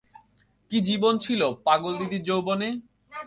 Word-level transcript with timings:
কী 0.71 0.77
জীবন 0.81 1.13
ছিল 1.17 1.41
পাগলদিদির 1.65 2.23
যৌবনে? 2.23 2.69